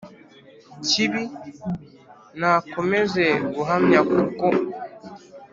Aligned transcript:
kibi 0.85 1.23
nakomeza 2.39 3.25
guhamya 3.55 3.99
kongukunda 4.07 4.65